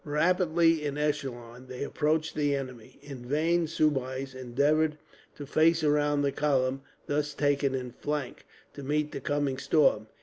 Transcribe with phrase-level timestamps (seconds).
[0.03, 2.97] Rapidly, in echelon, they approached the enemy.
[3.03, 4.97] In vain Soubise endeavoured
[5.35, 10.07] to face round the column, thus taken in flank, to meet the coming storm.